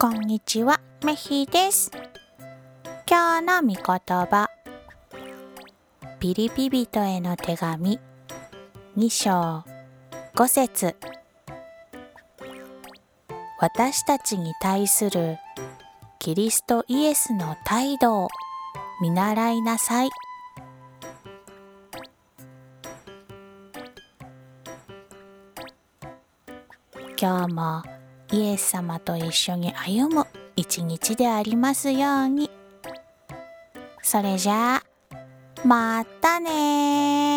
[0.00, 1.90] こんにちは、メヒです。
[3.06, 4.48] 今日の御言葉。
[6.18, 8.00] ピリピ人への手紙、
[8.96, 9.62] 2章、
[10.34, 10.96] 5節
[13.58, 15.36] 私たちに対する
[16.18, 18.28] キリストイエスの態度を
[19.02, 20.10] 見習いなさい。
[27.20, 27.99] 今日も
[28.32, 32.50] イエス様と一緒に歩む一日でありますように。
[34.02, 34.82] それじゃあ、
[35.66, 37.29] またね